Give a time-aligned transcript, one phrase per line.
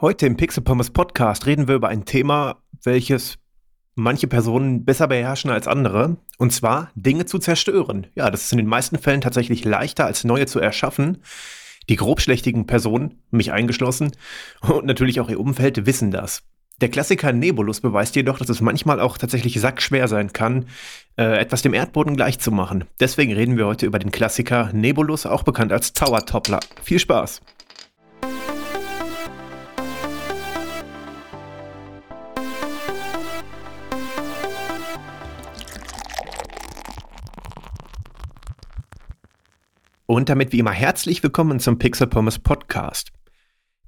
[0.00, 3.36] Heute im Pixel Pommes Podcast reden wir über ein Thema, welches
[3.94, 8.06] manche Personen besser beherrschen als andere, und zwar Dinge zu zerstören.
[8.14, 11.18] Ja, das ist in den meisten Fällen tatsächlich leichter als neue zu erschaffen.
[11.90, 14.12] Die grobschlächtigen Personen, mich eingeschlossen,
[14.62, 16.44] und natürlich auch ihr Umfeld wissen das.
[16.80, 20.64] Der Klassiker Nebulus beweist jedoch, dass es manchmal auch tatsächlich sackschwer sein kann,
[21.18, 22.84] äh, etwas dem Erdboden gleichzumachen.
[23.00, 26.60] Deswegen reden wir heute über den Klassiker Nebulus, auch bekannt als Tower Toppler.
[26.82, 27.42] Viel Spaß!
[40.10, 43.12] Und damit wie immer herzlich willkommen zum Pixel Pommes Podcast.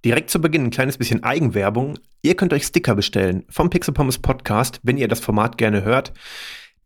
[0.04, 1.98] Direkt zu Beginn ein kleines bisschen Eigenwerbung.
[2.22, 6.12] Ihr könnt euch Sticker bestellen vom Pixel Pommes Podcast, wenn ihr das Format gerne hört.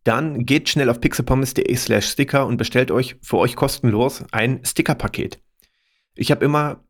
[0.03, 5.39] Dann geht schnell auf pixelpommes.de slash Sticker und bestellt euch für euch kostenlos ein Stickerpaket.
[6.15, 6.83] Ich habe immer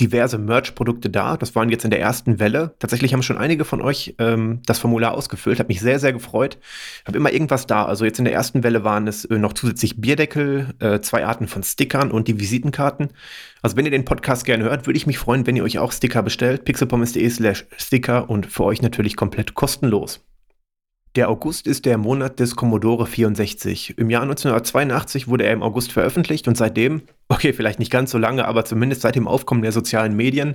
[0.00, 1.36] diverse Merch-Produkte da.
[1.36, 2.74] Das waren jetzt in der ersten Welle.
[2.78, 5.60] Tatsächlich haben schon einige von euch ähm, das Formular ausgefüllt.
[5.60, 6.58] Hat mich sehr, sehr gefreut.
[7.06, 7.84] Habe immer irgendwas da.
[7.84, 11.46] Also jetzt in der ersten Welle waren es äh, noch zusätzlich Bierdeckel, äh, zwei Arten
[11.46, 13.10] von Stickern und die Visitenkarten.
[13.62, 15.92] Also wenn ihr den Podcast gerne hört, würde ich mich freuen, wenn ihr euch auch
[15.92, 16.64] Sticker bestellt.
[16.64, 20.24] pixelpommes.de slash Sticker und für euch natürlich komplett kostenlos.
[21.16, 23.98] Der August ist der Monat des Commodore 64.
[23.98, 28.18] Im Jahr 1982 wurde er im August veröffentlicht und seitdem, okay, vielleicht nicht ganz so
[28.18, 30.54] lange, aber zumindest seit dem Aufkommen der sozialen Medien,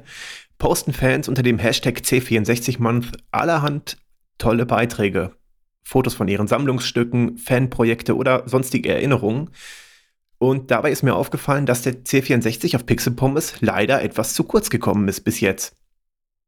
[0.57, 3.97] posten Fans unter dem Hashtag C64Month allerhand
[4.37, 5.33] tolle Beiträge.
[5.83, 9.49] Fotos von ihren Sammlungsstücken, Fanprojekte oder sonstige Erinnerungen.
[10.37, 14.69] Und dabei ist mir aufgefallen, dass der C64 auf Pixel Pommes leider etwas zu kurz
[14.69, 15.75] gekommen ist bis jetzt.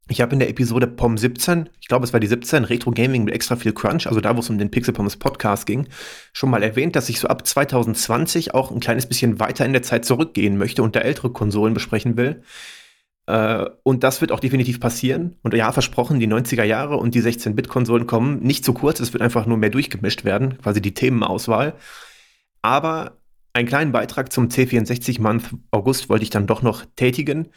[0.09, 3.25] Ich habe in der Episode POM 17, ich glaube es war die 17, Retro Gaming
[3.25, 5.87] mit extra viel Crunch, also da, wo es um den Pixel Pommes Podcast ging,
[6.31, 9.83] schon mal erwähnt, dass ich so ab 2020 auch ein kleines bisschen weiter in der
[9.83, 12.41] Zeit zurückgehen möchte und da ältere Konsolen besprechen will.
[13.25, 15.35] Äh, und das wird auch definitiv passieren.
[15.43, 19.21] Und ja, versprochen, die 90er Jahre und die 16-Bit-Konsolen kommen nicht zu kurz, es wird
[19.21, 21.73] einfach nur mehr durchgemischt werden, quasi die Themenauswahl.
[22.61, 23.17] Aber
[23.53, 27.49] einen kleinen Beitrag zum C64-Month August wollte ich dann doch noch tätigen.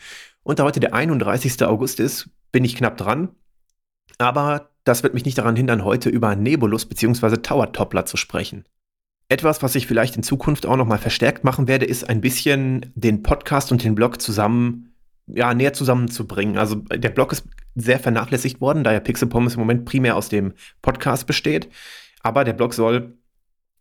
[0.43, 1.63] Und da heute der 31.
[1.63, 3.31] August ist, bin ich knapp dran.
[4.19, 7.37] Aber das wird mich nicht daran hindern, heute über Nebulus bzw.
[7.39, 8.65] Tower Toppler zu sprechen.
[9.29, 13.23] Etwas, was ich vielleicht in Zukunft auch nochmal verstärkt machen werde, ist ein bisschen den
[13.23, 14.95] Podcast und den Blog zusammen,
[15.27, 16.59] ja, näher zusammenzubringen.
[16.59, 17.45] Also der Blog ist
[17.77, 21.69] sehr vernachlässigt worden, da ja Pixel Pommes im Moment primär aus dem Podcast besteht.
[22.23, 23.20] Aber der Blog soll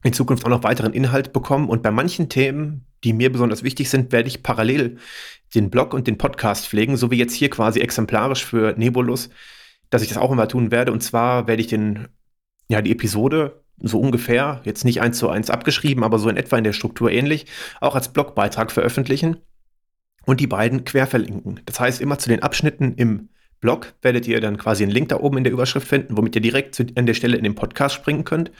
[0.04, 1.70] in Zukunft auch noch weiteren Inhalt bekommen.
[1.70, 4.98] Und bei manchen Themen, die mir besonders wichtig sind, werde ich parallel
[5.56, 9.30] den Blog und den Podcast pflegen, so wie jetzt hier quasi exemplarisch für Nebulus,
[9.90, 10.92] dass ich das auch immer tun werde.
[10.92, 12.08] Und zwar werde ich den,
[12.70, 16.58] ja, die Episode so ungefähr, jetzt nicht eins zu eins abgeschrieben, aber so in etwa
[16.58, 17.46] in der Struktur ähnlich,
[17.80, 19.38] auch als Blogbeitrag veröffentlichen
[20.26, 21.62] und die beiden quer verlinken.
[21.66, 25.20] Das heißt, immer zu den Abschnitten im Blog werdet ihr dann quasi einen Link da
[25.20, 27.96] oben in der Überschrift finden, womit ihr direkt zu, an der Stelle in den Podcast
[27.96, 28.52] springen könnt.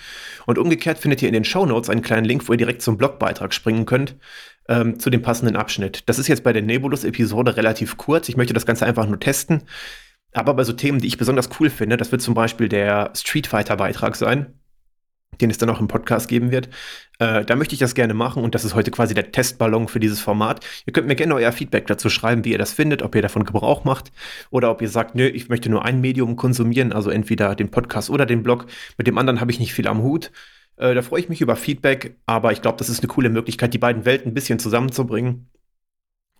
[0.46, 2.98] Und umgekehrt findet ihr in den Show Notes einen kleinen Link, wo ihr direkt zum
[2.98, 4.16] Blogbeitrag springen könnt,
[4.68, 6.04] ähm, zu dem passenden Abschnitt.
[6.08, 8.30] Das ist jetzt bei der Nebulus-Episode relativ kurz.
[8.30, 9.64] Ich möchte das Ganze einfach nur testen.
[10.34, 13.48] Aber bei so Themen, die ich besonders cool finde, das wird zum Beispiel der Street
[13.48, 14.54] Fighter-Beitrag sein
[15.42, 16.70] den es dann auch im Podcast geben wird.
[17.20, 20.00] Äh, da möchte ich das gerne machen und das ist heute quasi der Testballon für
[20.00, 20.66] dieses Format.
[20.86, 23.44] Ihr könnt mir gerne euer Feedback dazu schreiben, wie ihr das findet, ob ihr davon
[23.44, 24.12] Gebrauch macht
[24.50, 28.10] oder ob ihr sagt, nö, ich möchte nur ein Medium konsumieren, also entweder den Podcast
[28.10, 28.68] oder den Blog.
[28.98, 30.32] Mit dem anderen habe ich nicht viel am Hut.
[30.78, 33.74] Äh, da freue ich mich über Feedback, aber ich glaube, das ist eine coole Möglichkeit,
[33.74, 35.50] die beiden Welten ein bisschen zusammenzubringen.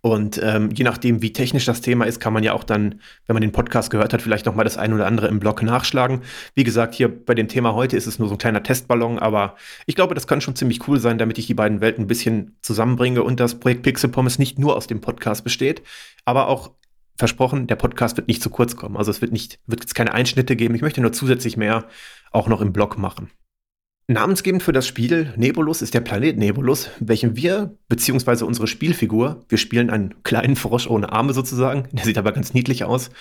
[0.02, 3.34] Und ähm, je nachdem, wie technisch das Thema ist, kann man ja auch dann, wenn
[3.34, 6.22] man den Podcast gehört hat, vielleicht noch mal das ein oder andere im Blog nachschlagen.
[6.56, 9.56] Wie gesagt, hier bei dem Thema heute ist es nur so ein kleiner Testballon, aber
[9.88, 12.56] ich glaube, das kann schon ziemlich cool sein, damit ich die beiden Welten ein bisschen
[12.62, 15.82] zusammenbringe und das Projekt Pixel Pommes nicht nur aus dem Podcast besteht,
[16.24, 16.72] aber auch
[17.18, 18.96] versprochen, der Podcast wird nicht zu kurz kommen.
[18.96, 20.76] Also es wird nicht, wird jetzt keine Einschnitte geben.
[20.76, 21.86] Ich möchte nur zusätzlich mehr
[22.32, 23.30] auch noch im Blog machen.
[24.12, 29.60] Namensgebend für das Spiel Nebulus ist der Planet Nebulus, welchen wir, beziehungsweise unsere Spielfigur, wir
[29.60, 33.12] spielen einen kleinen Frosch ohne Arme sozusagen, der sieht aber ganz niedlich aus,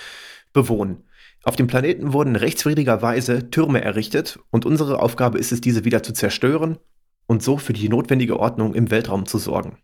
[0.55, 1.05] bewohnen.
[1.43, 6.15] Auf dem Planeten wurden rechtswidrigerweise Türme errichtet und unsere Aufgabe ist es, diese wieder zu
[6.15, 6.79] zerstören
[7.27, 9.77] und so für die notwendige Ordnung im Weltraum zu sorgen.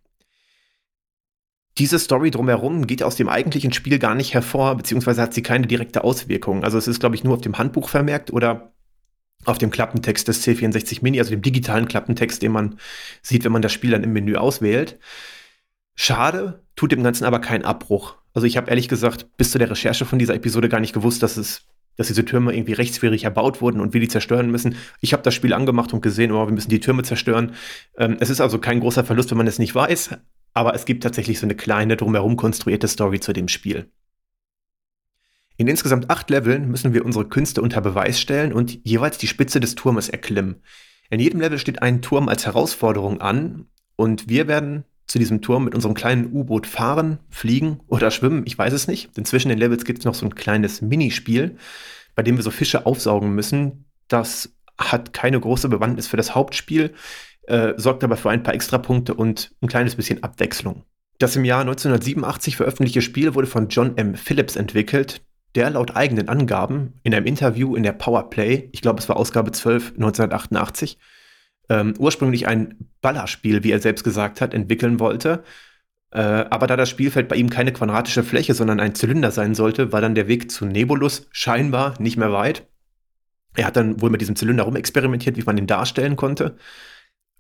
[1.77, 5.67] Diese Story drumherum geht aus dem eigentlichen Spiel gar nicht hervor, beziehungsweise hat sie keine
[5.67, 6.65] direkte Auswirkung.
[6.65, 8.74] Also es ist, glaube ich, nur auf dem Handbuch vermerkt oder
[9.45, 12.79] auf dem Klappentext des C64 Mini, also dem digitalen Klappentext, den man
[13.23, 14.99] sieht, wenn man das Spiel dann im Menü auswählt.
[15.95, 18.17] Schade, tut dem Ganzen aber keinen Abbruch.
[18.33, 21.23] Also ich habe ehrlich gesagt bis zu der Recherche von dieser Episode gar nicht gewusst,
[21.23, 24.75] dass es dass diese Türme irgendwie rechtswidrig erbaut wurden und wir die zerstören müssen.
[25.01, 27.53] Ich habe das Spiel angemacht und gesehen, oh, wir müssen die Türme zerstören.
[27.97, 30.11] Ähm, es ist also kein großer Verlust, wenn man es nicht weiß,
[30.55, 33.91] aber es gibt tatsächlich so eine kleine drumherum konstruierte Story zu dem Spiel.
[35.57, 39.61] In insgesamt acht Leveln müssen wir unsere Künste unter Beweis stellen und jeweils die Spitze
[39.61, 40.57] des Turmes erklimmen.
[41.11, 45.65] In jedem Level steht ein Turm als Herausforderung an und wir werden zu diesem Turm
[45.65, 49.17] mit unserem kleinen U-Boot fahren, fliegen oder schwimmen, ich weiß es nicht.
[49.17, 51.57] Denn zwischen den Levels gibt es noch so ein kleines Minispiel,
[52.15, 53.85] bei dem wir so Fische aufsaugen müssen.
[54.09, 56.95] Das hat keine große Bewandtnis für das Hauptspiel,
[57.47, 60.85] äh, sorgt aber für ein paar Extrapunkte und ein kleines bisschen Abwechslung.
[61.19, 64.17] Das im Jahr 1987 veröffentlichte Spiel wurde von John M.
[64.17, 65.23] Phillips entwickelt,
[65.55, 69.53] der laut eigenen Angaben in einem Interview in der Powerplay, ich glaube es war Ausgabe
[69.53, 70.99] 12 1988,
[71.69, 75.45] ähm, ursprünglich ein Ballerspiel, wie er selbst gesagt hat, entwickeln wollte.
[76.11, 79.93] Äh, aber da das Spielfeld bei ihm keine quadratische Fläche, sondern ein Zylinder sein sollte,
[79.93, 82.67] war dann der Weg zu Nebulus scheinbar nicht mehr weit.
[83.57, 86.57] Er hat dann wohl mit diesem Zylinder rumexperimentiert, wie man den darstellen konnte.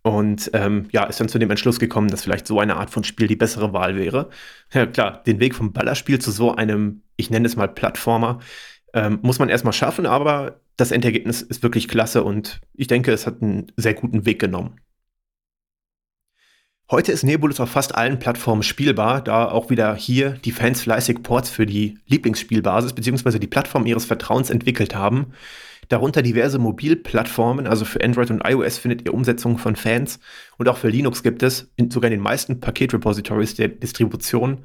[0.06, 3.04] Und ähm, ja, ist dann zu dem Entschluss gekommen, dass vielleicht so eine Art von
[3.04, 4.28] Spiel die bessere Wahl wäre.
[4.70, 8.40] Ja, klar, den Weg vom Ballerspiel zu so einem, ich nenne es mal Plattformer,
[8.92, 13.26] ähm, muss man erstmal schaffen, aber das Endergebnis ist wirklich klasse und ich denke, es
[13.26, 14.78] hat einen sehr guten Weg genommen.
[16.90, 21.22] Heute ist Nebulus auf fast allen Plattformen spielbar, da auch wieder hier die Fans fleißig
[21.22, 23.38] Ports für die Lieblingsspielbasis bzw.
[23.38, 25.32] die Plattform ihres Vertrauens entwickelt haben.
[25.88, 30.18] Darunter diverse Mobilplattformen, also für Android und iOS findet ihr Umsetzungen von Fans
[30.58, 34.64] und auch für Linux gibt es in, sogar in den meisten Paketrepositories der Distribution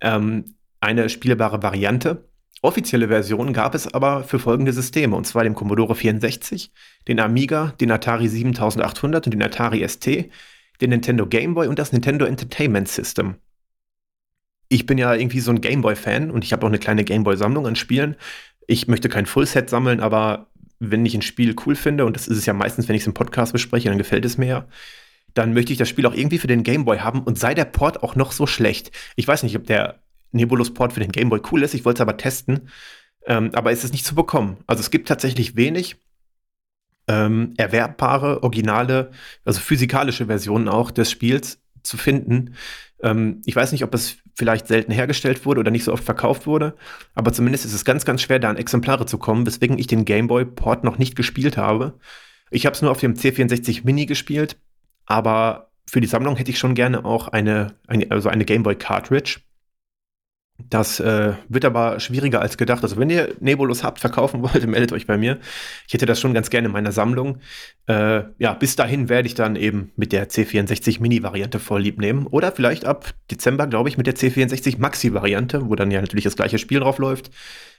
[0.00, 0.44] ähm,
[0.80, 2.28] eine spielbare Variante.
[2.60, 6.72] Offizielle Versionen gab es aber für folgende Systeme, und zwar den Commodore 64,
[7.06, 10.28] den Amiga, den Atari 7800 und den Atari ST,
[10.80, 13.36] den Nintendo Game Boy und das Nintendo Entertainment System.
[14.68, 17.22] Ich bin ja irgendwie so ein Game Boy-Fan und ich habe auch eine kleine Game
[17.22, 18.16] Boy-Sammlung an Spielen.
[18.70, 20.46] Ich möchte kein Fullset sammeln, aber
[20.78, 23.06] wenn ich ein Spiel cool finde, und das ist es ja meistens, wenn ich es
[23.06, 24.68] im Podcast bespreche, dann gefällt es mir ja,
[25.34, 27.64] dann möchte ich das Spiel auch irgendwie für den Game Boy haben und sei der
[27.64, 28.92] Port auch noch so schlecht.
[29.16, 30.00] Ich weiß nicht, ob der
[30.32, 32.68] Nebulus-Port für den Game Boy cool ist, ich wollte es aber testen,
[33.26, 34.58] ähm, aber es ist nicht zu bekommen.
[34.66, 35.96] Also es gibt tatsächlich wenig
[37.08, 39.12] ähm, erwerbbare, originale,
[39.46, 42.54] also physikalische Versionen auch des Spiels zu finden.
[43.02, 46.46] Ähm, ich weiß nicht, ob es vielleicht selten hergestellt wurde oder nicht so oft verkauft
[46.46, 46.74] wurde,
[47.14, 50.04] aber zumindest ist es ganz, ganz schwer, da an Exemplare zu kommen, weswegen ich den
[50.04, 51.94] Game Boy Port noch nicht gespielt habe.
[52.50, 54.56] Ich habe es nur auf dem C64 Mini gespielt,
[55.06, 58.76] aber für die Sammlung hätte ich schon gerne auch eine, eine also eine Game Boy
[58.76, 59.40] Cartridge.
[60.58, 62.82] Das äh, wird aber schwieriger als gedacht.
[62.82, 65.38] Also wenn ihr Nebulus habt, verkaufen wollt, meldet euch bei mir.
[65.86, 67.38] Ich hätte das schon ganz gerne in meiner Sammlung.
[67.86, 72.26] Äh, ja, bis dahin werde ich dann eben mit der C64 Mini-Variante voll lieb nehmen.
[72.26, 76.36] Oder vielleicht ab Dezember, glaube ich, mit der C64 Maxi-Variante, wo dann ja natürlich das
[76.36, 77.30] gleiche Spiel drauf läuft.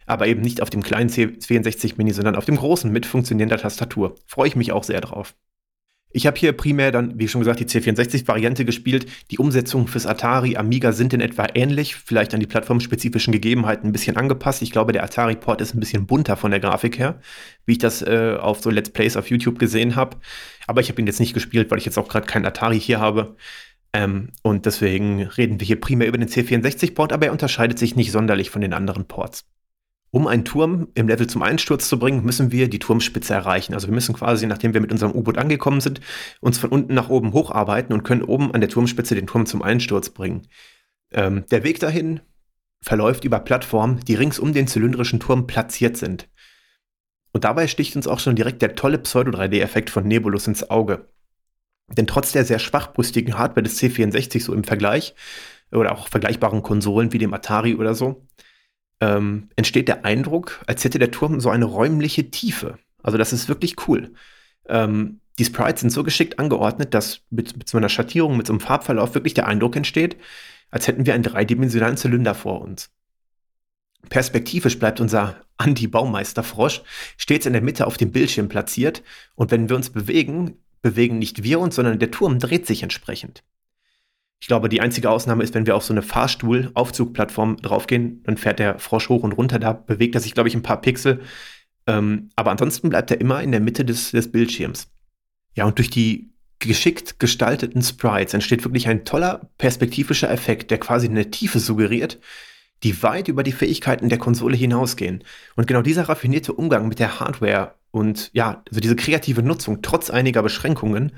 [0.06, 4.16] Aber eben nicht auf dem kleinen C64 Mini, sondern auf dem großen mit funktionierender Tastatur.
[4.26, 5.36] Freue ich mich auch sehr drauf.
[6.12, 9.06] Ich habe hier primär dann, wie schon gesagt, die C64-Variante gespielt.
[9.30, 13.92] Die Umsetzungen fürs Atari, Amiga sind in etwa ähnlich, vielleicht an die plattformspezifischen Gegebenheiten ein
[13.92, 14.64] bisschen angepasst.
[14.64, 17.22] Ich glaube, der Atari-Port ist ein bisschen bunter von der Grafik her,
[17.68, 20.18] wie ich das äh, auf so Let's Plays auf YouTube gesehen habe.
[20.66, 23.00] Aber ich habe ihn jetzt nicht gespielt, weil ich jetzt auch gerade keinen Atari hier
[23.00, 23.36] habe.
[23.94, 28.12] Ähm, und deswegen reden wir hier primär über den C64-Port, aber er unterscheidet sich nicht
[28.12, 29.46] sonderlich von den anderen Ports.
[30.12, 33.74] Um einen Turm im Level zum Einsturz zu bringen, müssen wir die Turmspitze erreichen.
[33.74, 36.02] Also wir müssen quasi, nachdem wir mit unserem U-Boot angekommen sind,
[36.42, 39.62] uns von unten nach oben hocharbeiten und können oben an der Turmspitze den Turm zum
[39.62, 40.48] Einsturz bringen.
[41.12, 42.22] Ähm, der Weg dahin
[42.82, 46.28] verläuft über Plattformen, die rings um den zylindrischen Turm platziert sind.
[47.32, 51.10] Und dabei sticht uns auch schon direkt der tolle Pseudo-3D-Effekt von Nebulus ins Auge.
[51.88, 55.14] Denn trotz der sehr schwachbrüstigen Hardware des C64 so im Vergleich,
[55.72, 58.26] oder auch vergleichbaren Konsolen wie dem Atari oder so,
[59.02, 62.78] ähm, entsteht der Eindruck, als hätte der Turm so eine räumliche Tiefe.
[63.02, 64.14] Also das ist wirklich cool.
[64.68, 68.54] Ähm, die Sprites sind so geschickt angeordnet, dass mit, mit so einer Schattierung, mit so
[68.54, 70.18] einem Farbverlauf wirklich der Eindruck entsteht,
[70.70, 72.90] als hätten wir einen dreidimensionalen Zylinder vor uns.
[74.10, 76.82] Perspektivisch bleibt unser Anti-Baumeister-Frosch
[77.18, 79.04] stets in der Mitte auf dem Bildschirm platziert
[79.36, 83.44] und wenn wir uns bewegen, bewegen nicht wir uns, sondern der Turm dreht sich entsprechend.
[84.42, 88.60] Ich glaube, die einzige Ausnahme ist, wenn wir auf so eine Fahrstuhl-Aufzugplattform draufgehen, dann fährt
[88.60, 89.60] der Frosch hoch und runter.
[89.60, 91.22] Da bewegt er sich, glaube ich, ein paar Pixel.
[91.88, 94.90] Ähm, aber ansonsten bleibt er immer in der Mitte des, des Bildschirms.
[95.56, 101.08] Ja, und durch die geschickt gestalteten Sprites entsteht wirklich ein toller perspektivischer Effekt, der quasi
[101.08, 102.20] eine Tiefe suggeriert,
[102.84, 105.24] die weit über die Fähigkeiten der Konsole hinausgehen.
[105.56, 110.10] Und genau dieser raffinierte Umgang mit der Hardware und ja, also diese kreative Nutzung trotz
[110.10, 111.14] einiger Beschränkungen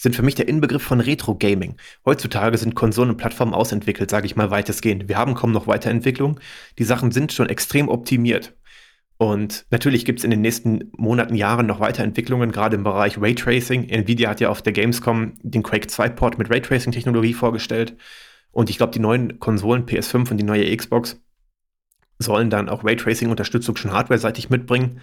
[0.00, 1.76] sind für mich der Inbegriff von Retro-Gaming.
[2.06, 5.08] Heutzutage sind Konsolen und Plattformen ausentwickelt, sage ich mal weitestgehend.
[5.08, 6.40] Wir haben kaum noch Weiterentwicklung.
[6.78, 8.54] Die Sachen sind schon extrem optimiert.
[9.18, 13.90] Und natürlich gibt es in den nächsten Monaten, Jahren noch Weiterentwicklungen, gerade im Bereich Raytracing.
[13.90, 17.98] Nvidia hat ja auf der Gamescom den Quake 2-Port mit Raytracing-Technologie vorgestellt.
[18.52, 21.20] Und ich glaube, die neuen Konsolen PS5 und die neue Xbox
[22.18, 25.02] sollen dann auch Raytracing-Unterstützung schon hardware-seitig mitbringen.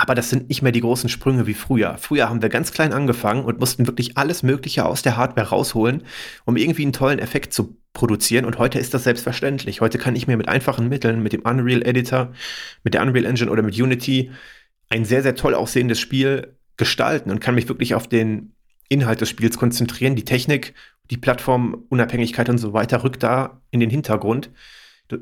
[0.00, 1.98] Aber das sind nicht mehr die großen Sprünge wie früher.
[1.98, 6.04] Früher haben wir ganz klein angefangen und mussten wirklich alles Mögliche aus der Hardware rausholen,
[6.46, 8.46] um irgendwie einen tollen Effekt zu produzieren.
[8.46, 9.82] Und heute ist das selbstverständlich.
[9.82, 12.32] Heute kann ich mir mit einfachen Mitteln, mit dem Unreal Editor,
[12.82, 14.30] mit der Unreal Engine oder mit Unity
[14.88, 18.54] ein sehr, sehr toll aussehendes Spiel gestalten und kann mich wirklich auf den
[18.88, 20.16] Inhalt des Spiels konzentrieren.
[20.16, 20.72] Die Technik,
[21.10, 24.50] die Plattformunabhängigkeit und so weiter rückt da in den Hintergrund.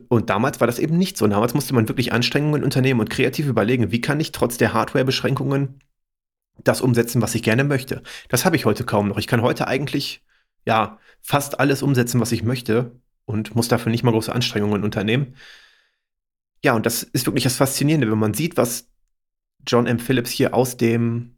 [0.09, 1.27] Und damals war das eben nicht so.
[1.27, 5.81] Damals musste man wirklich Anstrengungen unternehmen und kreativ überlegen, wie kann ich trotz der Hardware-Beschränkungen
[6.65, 8.03] das umsetzen, was ich gerne möchte.
[8.29, 9.19] Das habe ich heute kaum noch.
[9.19, 10.25] Ich kann heute eigentlich
[10.67, 15.35] ja fast alles umsetzen, was ich möchte und muss dafür nicht mal große Anstrengungen unternehmen.
[16.65, 18.91] Ja, und das ist wirklich das Faszinierende, wenn man sieht, was
[19.67, 19.99] John M.
[19.99, 21.37] Phillips hier aus dem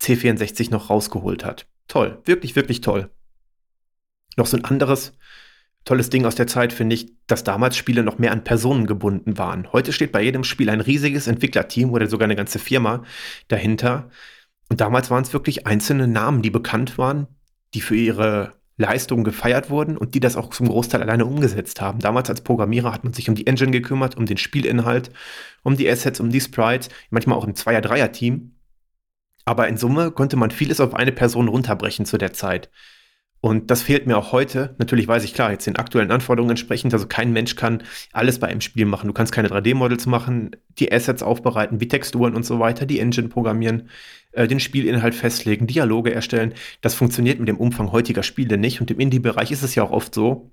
[0.00, 1.66] C64 noch rausgeholt hat.
[1.88, 3.10] Toll, wirklich, wirklich toll.
[4.36, 5.12] Noch so ein anderes
[5.84, 9.38] tolles Ding aus der Zeit finde ich, dass damals Spiele noch mehr an Personen gebunden
[9.38, 9.72] waren.
[9.72, 13.04] Heute steht bei jedem Spiel ein riesiges Entwicklerteam oder sogar eine ganze Firma
[13.48, 14.10] dahinter.
[14.68, 17.26] Und damals waren es wirklich einzelne Namen, die bekannt waren,
[17.74, 21.98] die für ihre Leistungen gefeiert wurden und die das auch zum Großteil alleine umgesetzt haben.
[21.98, 25.10] Damals als Programmierer hat man sich um die Engine gekümmert, um den Spielinhalt,
[25.62, 28.54] um die Assets, um die Sprites, manchmal auch im Zweier-Dreier-Team.
[29.44, 32.70] Aber in Summe konnte man vieles auf eine Person runterbrechen zu der Zeit.
[33.42, 34.74] Und das fehlt mir auch heute.
[34.78, 36.92] Natürlich weiß ich klar, jetzt den aktuellen Anforderungen entsprechend.
[36.92, 37.82] Also kein Mensch kann
[38.12, 39.06] alles bei einem Spiel machen.
[39.06, 43.28] Du kannst keine 3D-Models machen, die Assets aufbereiten, wie Texturen und so weiter, die Engine
[43.28, 43.88] programmieren,
[44.32, 46.52] äh, den Spielinhalt festlegen, Dialoge erstellen.
[46.82, 48.82] Das funktioniert mit dem Umfang heutiger Spiele nicht.
[48.82, 50.50] Und im Indie-Bereich ist es ja auch oft so,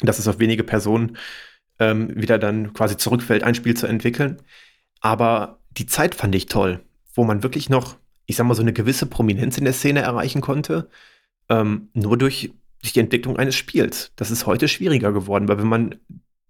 [0.00, 1.16] dass es auf wenige Personen
[1.78, 4.42] ähm, wieder dann quasi zurückfällt, ein Spiel zu entwickeln.
[5.00, 6.80] Aber die Zeit fand ich toll,
[7.14, 10.40] wo man wirklich noch, ich sag mal, so eine gewisse Prominenz in der Szene erreichen
[10.40, 10.88] konnte
[11.50, 14.12] ähm, nur durch, durch die Entwicklung eines Spiels.
[14.16, 15.96] Das ist heute schwieriger geworden, weil wenn man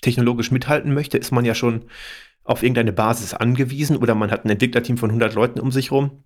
[0.02, 1.86] technologisch mithalten möchte, ist man ja schon
[2.44, 6.24] auf irgendeine Basis angewiesen oder man hat ein Entwicklerteam von 100 Leuten um sich rum.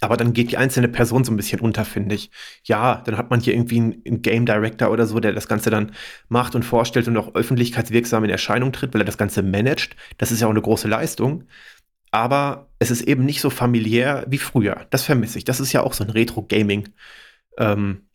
[0.00, 2.30] Aber dann geht die einzelne Person so ein bisschen unter, finde ich.
[2.64, 5.92] Ja, dann hat man hier irgendwie einen, Game Director oder so, der das Ganze dann
[6.28, 9.96] macht und vorstellt und auch öffentlichkeitswirksam in Erscheinung tritt, weil er das Ganze managt.
[10.18, 11.44] Das ist ja auch eine große Leistung.
[12.10, 14.86] Aber es ist eben nicht so familiär wie früher.
[14.90, 15.44] Das vermisse ich.
[15.44, 16.88] Das ist ja auch so ein Retro-Gaming
[17.58, 18.08] ähm,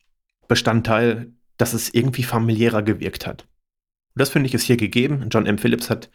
[0.47, 3.43] Bestandteil, dass es irgendwie familiärer gewirkt hat.
[4.15, 5.27] Und das finde ich ist hier gegeben.
[5.29, 5.57] John M.
[5.57, 6.09] Phillips hat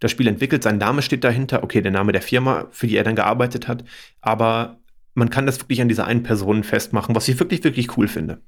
[0.00, 3.04] das Spiel entwickelt, sein Name steht dahinter, okay, der Name der Firma, für die er
[3.04, 3.84] dann gearbeitet hat,
[4.20, 4.78] aber
[5.14, 8.40] man kann das wirklich an dieser einen Person festmachen, was ich wirklich, wirklich cool finde.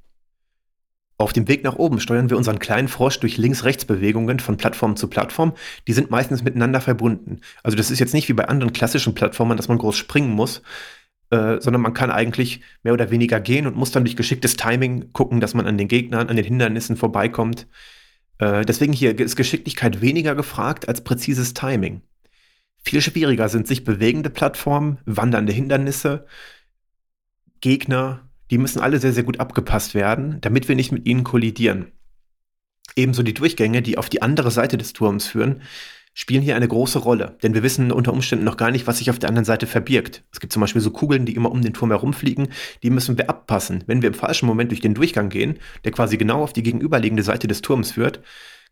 [1.18, 5.06] Auf dem Weg nach oben steuern wir unseren kleinen Frosch durch Links-Rechts-Bewegungen von Plattform zu
[5.08, 5.52] Plattform.
[5.86, 7.40] Die sind meistens miteinander verbunden.
[7.62, 10.62] Also das ist jetzt nicht wie bei anderen klassischen Plattformen, dass man groß springen muss,
[11.30, 15.12] äh, sondern man kann eigentlich mehr oder weniger gehen und muss dann durch geschicktes Timing
[15.12, 17.66] gucken, dass man an den Gegnern, an den Hindernissen vorbeikommt.
[18.38, 22.02] Äh, deswegen hier ist Geschicklichkeit weniger gefragt als präzises Timing.
[22.82, 26.26] Viel schwieriger sind sich bewegende Plattformen, wandernde Hindernisse,
[27.60, 31.92] Gegner, die müssen alle sehr, sehr gut abgepasst werden, damit wir nicht mit ihnen kollidieren.
[32.96, 35.62] Ebenso die Durchgänge, die auf die andere Seite des Turms führen,
[36.12, 39.10] spielen hier eine große Rolle, denn wir wissen unter Umständen noch gar nicht, was sich
[39.10, 40.24] auf der anderen Seite verbirgt.
[40.32, 42.48] Es gibt zum Beispiel so Kugeln, die immer um den Turm herumfliegen,
[42.82, 43.84] die müssen wir abpassen.
[43.86, 47.22] Wenn wir im falschen Moment durch den Durchgang gehen, der quasi genau auf die gegenüberliegende
[47.22, 48.22] Seite des Turms führt,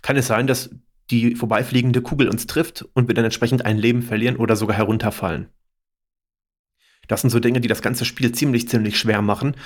[0.03, 0.71] kann es sein, dass
[1.11, 5.49] die vorbeifliegende Kugel uns trifft und wir dann entsprechend ein Leben verlieren oder sogar herunterfallen.
[7.07, 9.57] Das sind so Dinge, die das ganze Spiel ziemlich, ziemlich schwer machen.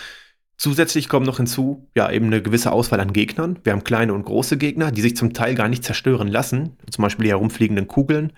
[0.57, 3.59] Zusätzlich kommen noch hinzu, ja, eben eine gewisse Auswahl an Gegnern.
[3.65, 7.03] Wir haben kleine und große Gegner, die sich zum Teil gar nicht zerstören lassen, zum
[7.03, 8.33] Beispiel die herumfliegenden Kugeln.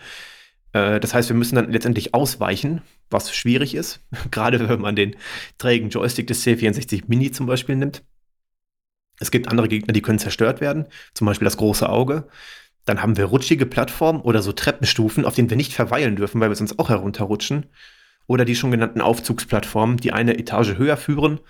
[0.72, 5.16] Äh, das heißt, wir müssen dann letztendlich ausweichen, was schwierig ist, gerade wenn man den
[5.58, 8.02] trägen Joystick des C64 Mini zum Beispiel nimmt.
[9.20, 12.26] Es gibt andere Gegner, die können zerstört werden, zum Beispiel das große Auge.
[12.84, 16.50] Dann haben wir rutschige Plattformen oder so Treppenstufen, auf denen wir nicht verweilen dürfen, weil
[16.50, 17.66] wir sonst auch herunterrutschen.
[18.26, 21.40] Oder die schon genannten Aufzugsplattformen, die eine Etage höher führen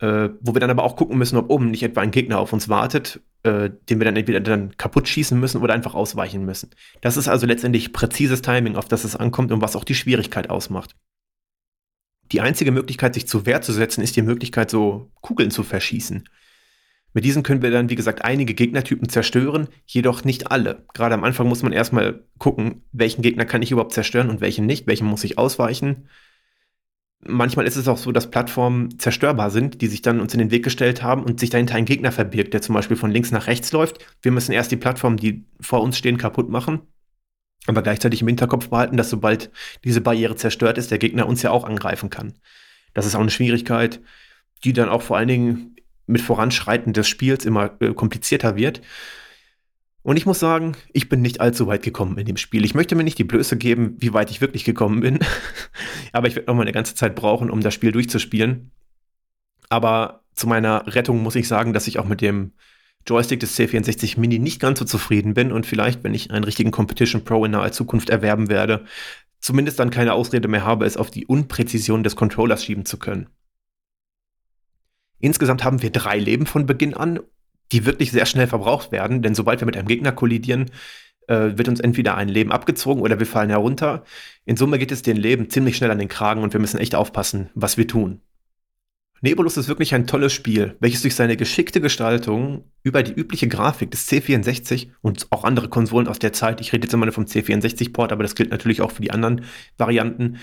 [0.00, 2.52] äh, wo wir dann aber auch gucken müssen, ob oben nicht etwa ein Gegner auf
[2.52, 6.70] uns wartet, äh, den wir dann entweder dann kaputt schießen müssen oder einfach ausweichen müssen.
[7.00, 10.50] Das ist also letztendlich präzises Timing, auf das es ankommt und was auch die Schwierigkeit
[10.50, 10.96] ausmacht.
[12.32, 16.28] Die einzige Möglichkeit, sich zur Wehr zu setzen, ist die Möglichkeit, so Kugeln zu verschießen.
[17.12, 20.84] Mit diesen können wir dann, wie gesagt, einige Gegnertypen zerstören, jedoch nicht alle.
[20.94, 24.66] Gerade am Anfang muss man erstmal gucken, welchen Gegner kann ich überhaupt zerstören und welchen
[24.66, 26.08] nicht, welchen muss ich ausweichen
[27.26, 30.50] manchmal ist es auch so, dass Plattformen zerstörbar sind, die sich dann uns in den
[30.50, 33.46] Weg gestellt haben und sich dahinter ein Gegner verbirgt, der zum Beispiel von links nach
[33.46, 34.04] rechts läuft.
[34.22, 36.80] Wir müssen erst die Plattformen, die vor uns stehen, kaputt machen.
[37.66, 39.50] Aber gleichzeitig im Hinterkopf behalten, dass sobald
[39.84, 42.34] diese Barriere zerstört ist, der Gegner uns ja auch angreifen kann.
[42.92, 44.00] Das ist auch eine Schwierigkeit,
[44.64, 45.76] die dann auch vor allen Dingen
[46.06, 48.82] mit Voranschreiten des Spiels immer äh, komplizierter wird.
[50.04, 52.66] Und ich muss sagen, ich bin nicht allzu weit gekommen in dem Spiel.
[52.66, 55.18] Ich möchte mir nicht die Blöße geben, wie weit ich wirklich gekommen bin.
[56.12, 58.70] Aber ich werde noch mal eine ganze Zeit brauchen, um das Spiel durchzuspielen.
[59.70, 62.52] Aber zu meiner Rettung muss ich sagen, dass ich auch mit dem
[63.06, 66.70] Joystick des C64 Mini nicht ganz so zufrieden bin und vielleicht, wenn ich einen richtigen
[66.70, 68.84] Competition Pro in naher Zukunft erwerben werde,
[69.40, 73.30] zumindest dann keine Ausrede mehr habe, es auf die Unpräzision des Controllers schieben zu können.
[75.18, 77.20] Insgesamt haben wir drei Leben von Beginn an
[77.72, 80.70] die wirklich sehr schnell verbraucht werden, denn sobald wir mit einem Gegner kollidieren,
[81.26, 84.04] äh, wird uns entweder ein Leben abgezogen oder wir fallen herunter.
[84.44, 86.94] In Summe geht es den Leben ziemlich schnell an den Kragen und wir müssen echt
[86.94, 88.20] aufpassen, was wir tun.
[89.24, 93.90] Nebulus ist wirklich ein tolles Spiel, welches durch seine geschickte Gestaltung über die übliche Grafik
[93.90, 97.24] des C64 und auch andere Konsolen aus der Zeit, ich rede jetzt immer nur vom
[97.24, 99.46] C64-Port, aber das gilt natürlich auch für die anderen
[99.78, 100.36] Varianten,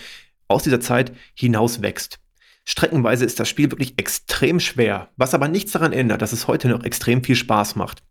[0.47, 2.19] aus dieser Zeit hinaus wächst.
[2.63, 6.69] Streckenweise ist das Spiel wirklich extrem schwer, was aber nichts daran ändert, dass es heute
[6.69, 8.03] noch extrem viel Spaß macht.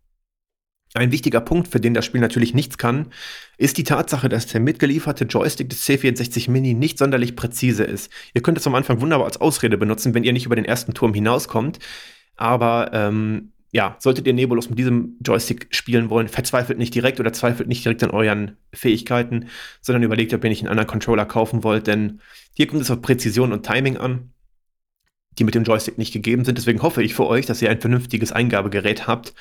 [0.93, 3.07] Ein wichtiger Punkt, für den das Spiel natürlich nichts kann,
[3.57, 8.11] ist die Tatsache, dass der mitgelieferte Joystick des C64 Mini nicht sonderlich präzise ist.
[8.33, 10.93] Ihr könnt es am Anfang wunderbar als Ausrede benutzen, wenn ihr nicht über den ersten
[10.93, 11.79] Turm hinauskommt.
[12.35, 17.31] Aber ähm, ja, solltet ihr Nebulus mit diesem Joystick spielen wollen, verzweifelt nicht direkt oder
[17.31, 19.47] zweifelt nicht direkt an euren Fähigkeiten,
[19.79, 22.19] sondern überlegt, ob ihr nicht einen anderen Controller kaufen wollt, denn
[22.53, 24.33] hier kommt es auf Präzision und Timing an
[25.39, 26.57] die mit dem Joystick nicht gegeben sind.
[26.57, 29.33] Deswegen hoffe ich für euch, dass ihr ein vernünftiges Eingabegerät habt,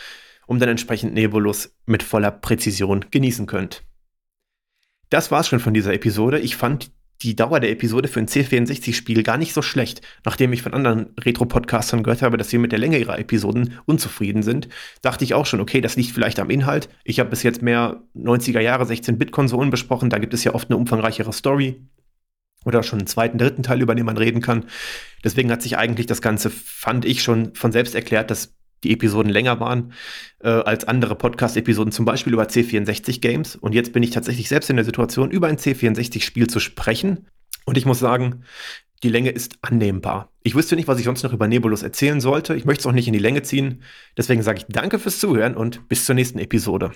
[0.46, 3.82] um dann entsprechend Nebulus mit voller Präzision genießen könnt.
[5.08, 6.38] Das war's schon von dieser Episode.
[6.38, 6.92] Ich fand
[7.22, 10.00] die Dauer der Episode für ein C64-Spiel gar nicht so schlecht.
[10.24, 14.42] Nachdem ich von anderen Retro-Podcastern gehört habe, dass sie mit der Länge ihrer Episoden unzufrieden
[14.42, 14.68] sind,
[15.02, 16.88] dachte ich auch schon, okay, das liegt vielleicht am Inhalt.
[17.04, 20.78] Ich habe bis jetzt mehr 90er Jahre 16-Bit-Konsolen besprochen, da gibt es ja oft eine
[20.78, 21.82] umfangreichere Story
[22.64, 24.64] oder schon einen zweiten, dritten Teil, über den man reden kann.
[25.24, 29.30] Deswegen hat sich eigentlich das Ganze, fand ich schon von selbst erklärt, dass die Episoden
[29.30, 29.92] länger waren
[30.42, 33.56] äh, als andere Podcast-Episoden, zum Beispiel über C64-Games.
[33.56, 37.26] Und jetzt bin ich tatsächlich selbst in der Situation, über ein C64-Spiel zu sprechen.
[37.66, 38.44] Und ich muss sagen,
[39.02, 40.30] die Länge ist annehmbar.
[40.42, 42.54] Ich wüsste nicht, was ich sonst noch über Nebulus erzählen sollte.
[42.54, 43.82] Ich möchte es auch nicht in die Länge ziehen.
[44.16, 46.92] Deswegen sage ich danke fürs Zuhören und bis zur nächsten Episode.